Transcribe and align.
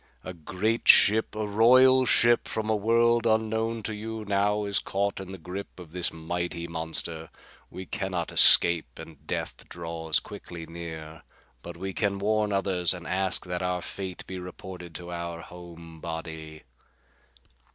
"A 0.23 0.33
great 0.33 0.87
ship, 0.87 1.35
a 1.35 1.45
royal 1.45 2.07
ship 2.07 2.47
from 2.47 2.71
a 2.71 2.75
world 2.75 3.27
unknown 3.27 3.83
to 3.83 3.93
you, 3.93 4.25
now 4.25 4.63
is 4.65 4.79
caught 4.79 5.19
in 5.19 5.31
the 5.31 5.37
grip 5.37 5.79
of 5.79 5.91
this 5.91 6.11
mighty 6.11 6.67
monster. 6.67 7.29
We 7.69 7.85
can 7.85 8.09
not 8.09 8.31
escape, 8.31 8.97
and 8.97 9.27
death 9.27 9.69
draws 9.69 10.19
quickly 10.19 10.65
near. 10.65 11.21
But 11.61 11.77
we 11.77 11.93
can 11.93 12.17
warn 12.17 12.51
others 12.51 12.95
and 12.95 13.05
ask 13.05 13.45
that 13.45 13.61
our 13.61 13.83
fate 13.83 14.25
be 14.25 14.39
reported 14.39 14.95
to 14.95 15.11
our 15.11 15.41
home 15.41 15.99
body." 16.01 16.63